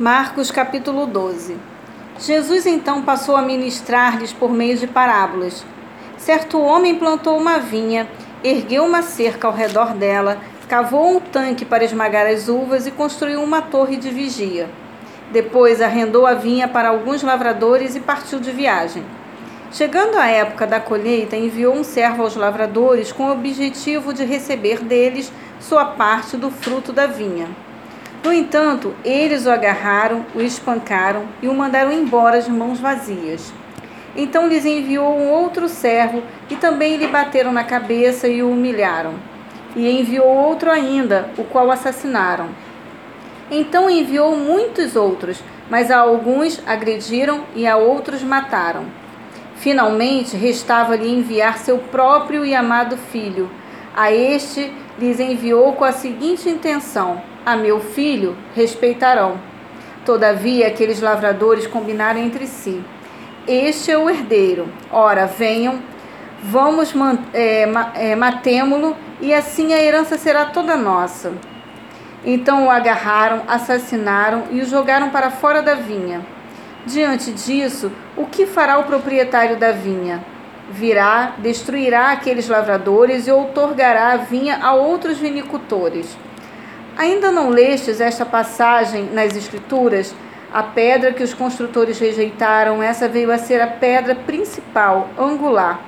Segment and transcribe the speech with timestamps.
[0.00, 1.58] Marcos capítulo 12
[2.18, 5.62] Jesus então passou a ministrar-lhes por meio de parábolas.
[6.16, 8.08] Certo homem plantou uma vinha,
[8.42, 13.42] ergueu uma cerca ao redor dela, cavou um tanque para esmagar as uvas e construiu
[13.42, 14.70] uma torre de vigia.
[15.30, 19.04] Depois arrendou a vinha para alguns lavradores e partiu de viagem.
[19.70, 24.82] Chegando a época da colheita, enviou um servo aos lavradores com o objetivo de receber
[24.82, 25.30] deles
[25.60, 27.48] sua parte do fruto da vinha.
[28.22, 33.50] No entanto, eles o agarraram, o espancaram e o mandaram embora de mãos vazias.
[34.14, 39.14] Então lhes enviou um outro servo e também lhe bateram na cabeça e o humilharam.
[39.74, 42.48] E enviou outro ainda, o qual assassinaram.
[43.50, 48.84] Então enviou muitos outros, mas a alguns agrediram e a outros mataram.
[49.56, 53.50] Finalmente, restava-lhe enviar seu próprio e amado filho.
[53.96, 59.38] A este lhes enviou com a seguinte intenção: a meu filho respeitarão.
[60.04, 62.82] Todavia, aqueles lavradores combinaram entre si:
[63.46, 64.68] Este é o herdeiro.
[64.90, 65.80] Ora, venham,
[66.42, 66.92] vamos,
[67.34, 71.32] é, é, matemo-lo, e assim a herança será toda nossa.
[72.24, 76.20] Então o agarraram, assassinaram e o jogaram para fora da vinha.
[76.86, 80.24] Diante disso, o que fará o proprietário da vinha?
[80.70, 86.16] Virá, destruirá aqueles lavradores e outorgará a vinha a outros vinicultores.
[87.00, 90.14] Ainda não lestes esta passagem nas Escrituras?
[90.52, 95.80] A pedra que os construtores rejeitaram, essa veio a ser a pedra principal, angular.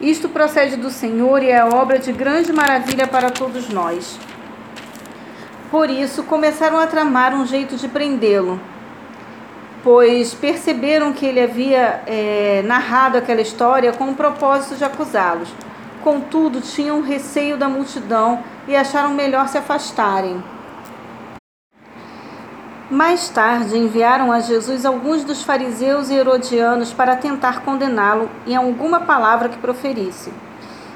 [0.00, 4.16] Isto procede do Senhor e é obra de grande maravilha para todos nós.
[5.72, 8.60] Por isso, começaram a tramar um jeito de prendê-lo,
[9.82, 15.52] pois perceberam que ele havia é, narrado aquela história com o propósito de acusá-los.
[16.04, 20.44] Contudo, tinham receio da multidão e acharam melhor se afastarem.
[22.90, 29.00] Mais tarde enviaram a Jesus alguns dos fariseus e herodianos para tentar condená-lo em alguma
[29.00, 30.30] palavra que proferisse.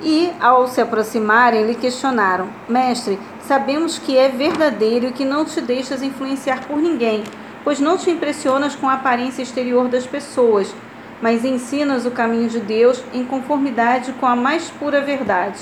[0.00, 5.60] E, ao se aproximarem, lhe questionaram: Mestre, sabemos que é verdadeiro e que não te
[5.60, 7.24] deixas influenciar por ninguém,
[7.64, 10.72] pois não te impressionas com a aparência exterior das pessoas,
[11.22, 15.60] mas ensinas o caminho de Deus em conformidade com a mais pura verdade.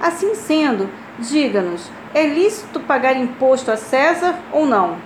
[0.00, 0.88] Assim sendo,
[1.18, 4.96] diga-nos: é lícito pagar imposto a César ou não?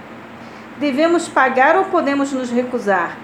[0.79, 3.17] Devemos pagar ou podemos nos recusar?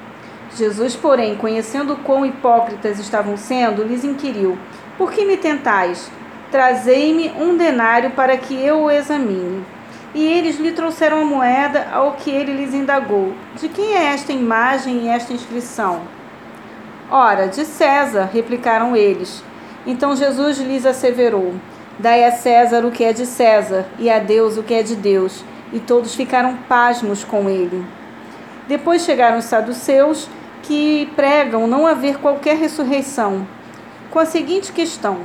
[0.57, 4.59] Jesus, porém, conhecendo quão hipócritas estavam sendo, lhes inquiriu:
[4.97, 6.11] Por que me tentais?
[6.51, 9.65] Trazei-me um denário para que eu o examine.
[10.15, 14.33] E eles lhe trouxeram a moeda, ao que ele lhes indagou: De quem é esta
[14.33, 16.01] imagem e esta inscrição?
[17.11, 19.43] Ora, de César, replicaram eles.
[19.87, 21.55] Então Jesus lhes asseverou:
[21.99, 24.97] Dai a César o que é de César, e a Deus o que é de
[24.97, 25.45] Deus.
[25.73, 27.85] E todos ficaram pasmos com ele.
[28.67, 30.29] Depois chegaram os saduceus,
[30.65, 33.47] que pregam não haver qualquer ressurreição,
[34.11, 35.21] com a seguinte questão: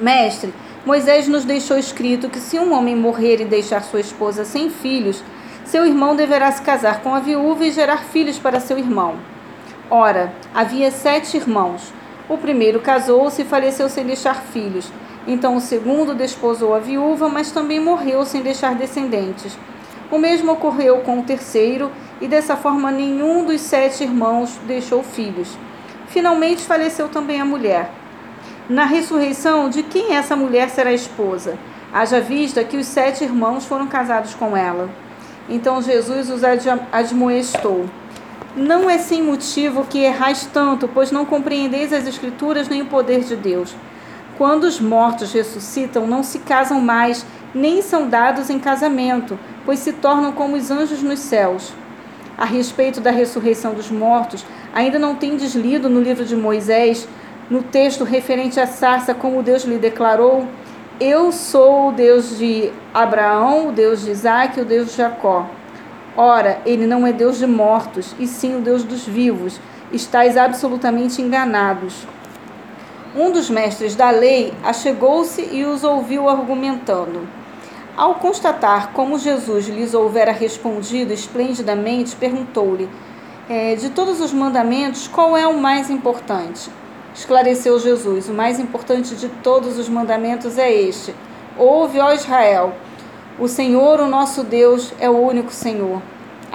[0.00, 0.54] Mestre,
[0.86, 5.24] Moisés nos deixou escrito que se um homem morrer e deixar sua esposa sem filhos,
[5.64, 9.33] seu irmão deverá se casar com a viúva e gerar filhos para seu irmão.
[9.90, 11.92] Ora, havia sete irmãos.
[12.28, 14.90] O primeiro casou-se e faleceu sem deixar filhos.
[15.26, 19.58] Então o segundo desposou a viúva, mas também morreu sem deixar descendentes.
[20.10, 21.90] O mesmo ocorreu com o terceiro,
[22.20, 25.58] e dessa forma nenhum dos sete irmãos deixou filhos.
[26.08, 27.90] Finalmente faleceu também a mulher.
[28.68, 31.58] Na ressurreição, de quem essa mulher será esposa?
[31.92, 34.88] Haja vista que os sete irmãos foram casados com ela.
[35.48, 36.42] Então Jesus os
[36.92, 37.84] admoestou.
[38.56, 43.24] Não é sem motivo que errais tanto, pois não compreendeis as Escrituras nem o poder
[43.24, 43.74] de Deus.
[44.38, 49.92] Quando os mortos ressuscitam, não se casam mais, nem são dados em casamento, pois se
[49.94, 51.72] tornam como os anjos nos céus.
[52.38, 57.08] A respeito da ressurreição dos mortos, ainda não tendes lido no livro de Moisés,
[57.50, 60.46] no texto referente à sarça, como Deus lhe declarou:
[61.00, 65.44] Eu sou o Deus de Abraão, o Deus de Isaac, o Deus de Jacó.
[66.16, 69.60] Ora, ele não é Deus de mortos, e sim o Deus dos vivos.
[69.92, 72.06] Estais absolutamente enganados.
[73.16, 77.28] Um dos mestres da lei achegou-se e os ouviu argumentando.
[77.96, 82.88] Ao constatar como Jesus lhes houvera respondido esplendidamente, perguntou-lhe:
[83.48, 86.70] é, De todos os mandamentos, qual é o mais importante?
[87.14, 91.14] Esclareceu Jesus: O mais importante de todos os mandamentos é este:
[91.56, 92.74] Ouve, ó Israel,
[93.38, 96.02] o Senhor, o nosso Deus, é o único Senhor.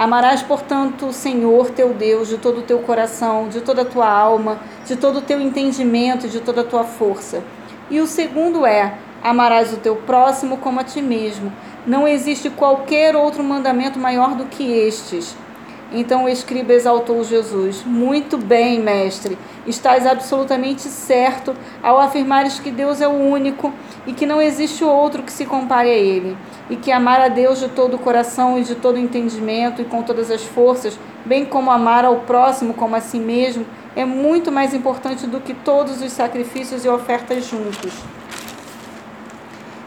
[0.00, 4.08] Amarás, portanto, o Senhor teu Deus de todo o teu coração, de toda a tua
[4.08, 7.44] alma, de todo o teu entendimento e de toda a tua força.
[7.90, 11.52] E o segundo é: amarás o teu próximo como a ti mesmo.
[11.86, 15.36] Não existe qualquer outro mandamento maior do que estes.
[15.92, 17.82] Então o escriba exaltou Jesus.
[17.84, 19.36] Muito bem, mestre.
[19.66, 23.72] Estás absolutamente certo ao afirmares que Deus é o único
[24.06, 26.36] e que não existe outro que se compare a ele.
[26.68, 29.84] E que amar a Deus de todo o coração e de todo o entendimento e
[29.84, 33.66] com todas as forças, bem como amar ao próximo como a si mesmo,
[33.96, 37.92] é muito mais importante do que todos os sacrifícios e ofertas juntos.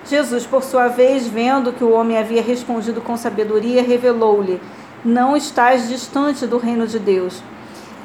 [0.06, 4.59] Jesus, por sua vez, vendo que o homem havia respondido com sabedoria, revelou-lhe:
[5.05, 7.44] Não estás distante do reino de Deus.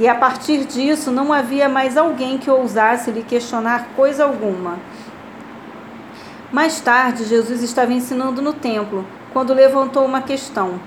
[0.00, 4.78] E a partir disso, não havia mais alguém que ousasse lhe questionar coisa alguma.
[6.52, 10.80] Mais tarde, Jesus estava ensinando no templo, quando levantou uma questão: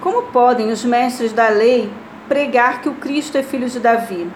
[0.00, 1.92] Como podem os mestres da lei
[2.28, 4.28] pregar que o Cristo é filho de Davi?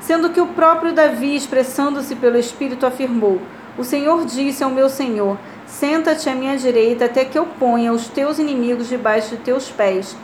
[0.00, 3.40] Sendo que o próprio Davi, expressando-se pelo Espírito, afirmou:
[3.76, 5.38] o Senhor disse ao meu Senhor:
[5.72, 10.14] Senta-te à minha direita até que eu ponha os teus inimigos debaixo de teus pés.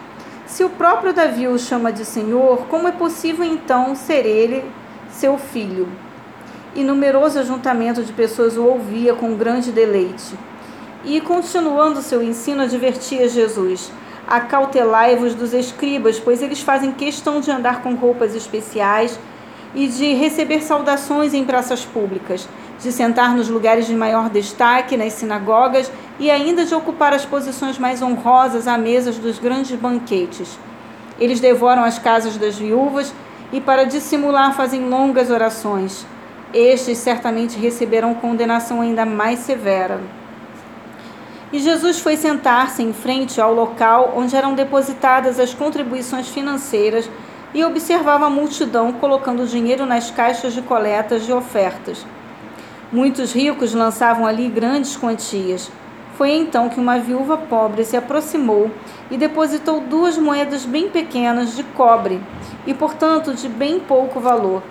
[0.47, 4.63] Se o próprio Davi o chama de Senhor, como é possível então ser ele
[5.11, 5.89] seu filho?
[6.75, 10.39] E numeroso ajuntamento de pessoas o ouvia com grande deleite.
[11.03, 13.91] E, continuando seu ensino, advertia Jesus:
[14.29, 19.19] Acautelai-vos dos escribas, pois eles fazem questão de andar com roupas especiais
[19.75, 22.47] e de receber saudações em praças públicas
[22.81, 27.79] de sentar nos lugares de maior destaque nas sinagogas e ainda de ocupar as posições
[27.79, 30.59] mais honrosas à mesas dos grandes banquetes.
[31.19, 33.13] Eles devoram as casas das viúvas
[33.53, 36.07] e, para dissimular, fazem longas orações.
[36.55, 40.01] Estes certamente receberão condenação ainda mais severa.
[41.53, 47.11] E Jesus foi sentar-se em frente ao local onde eram depositadas as contribuições financeiras
[47.55, 52.05] e observava a multidão colocando dinheiro nas caixas de coletas de ofertas.
[52.91, 55.71] Muitos ricos lançavam ali grandes quantias.
[56.15, 58.71] Foi então que uma viúva pobre se aproximou
[59.11, 62.19] e depositou duas moedas bem pequenas de cobre
[62.67, 64.63] e, portanto, de bem pouco valor.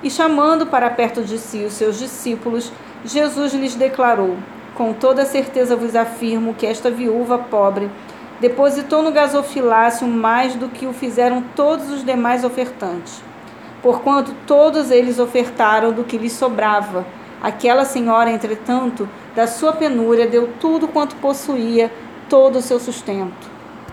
[0.00, 2.72] E chamando para perto de si os seus discípulos,
[3.04, 4.36] Jesus lhes declarou:
[4.76, 7.90] Com toda certeza vos afirmo que esta viúva pobre
[8.38, 13.20] depositou no gasofilácio mais do que o fizeram todos os demais ofertantes,
[13.82, 17.04] porquanto todos eles ofertaram do que lhes sobrava
[17.42, 21.90] Aquela senhora, entretanto, da sua penúria, deu tudo quanto possuía,
[22.28, 23.59] todo o seu sustento.